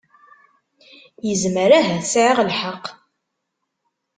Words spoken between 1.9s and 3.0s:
sɛiɣ lḥeqq.